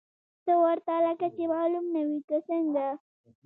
[0.45, 2.87] ته ورته لکه چې معلوم نه وې، که څنګه؟